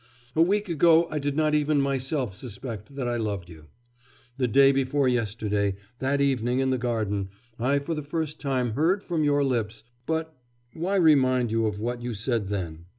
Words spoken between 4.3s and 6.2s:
The day before yesterday, that